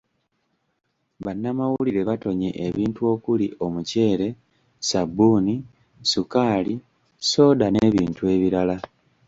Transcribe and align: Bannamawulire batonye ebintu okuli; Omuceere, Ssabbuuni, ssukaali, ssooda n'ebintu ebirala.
Bannamawulire 1.25 2.01
batonye 2.09 2.49
ebintu 2.67 3.01
okuli; 3.13 3.47
Omuceere, 3.65 4.27
Ssabbuuni, 4.37 5.55
ssukaali, 6.03 6.73
ssooda 7.23 7.67
n'ebintu 7.71 8.21
ebirala. 8.33 8.77